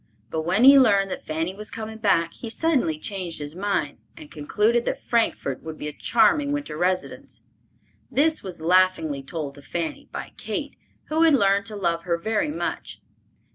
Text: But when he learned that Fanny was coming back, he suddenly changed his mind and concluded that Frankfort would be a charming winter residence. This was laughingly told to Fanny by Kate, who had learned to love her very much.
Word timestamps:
But 0.31 0.41
when 0.41 0.63
he 0.63 0.79
learned 0.79 1.11
that 1.11 1.27
Fanny 1.27 1.53
was 1.53 1.69
coming 1.69 1.99
back, 1.99 2.33
he 2.33 2.49
suddenly 2.49 2.97
changed 2.97 3.37
his 3.37 3.53
mind 3.55 3.99
and 4.17 4.31
concluded 4.31 4.83
that 4.85 5.03
Frankfort 5.03 5.61
would 5.61 5.77
be 5.77 5.87
a 5.87 5.93
charming 5.93 6.51
winter 6.51 6.75
residence. 6.75 7.41
This 8.09 8.41
was 8.41 8.59
laughingly 8.61 9.21
told 9.21 9.53
to 9.53 9.61
Fanny 9.61 10.09
by 10.11 10.33
Kate, 10.37 10.75
who 11.09 11.21
had 11.21 11.35
learned 11.35 11.67
to 11.67 11.75
love 11.75 12.01
her 12.05 12.17
very 12.17 12.49
much. 12.49 12.99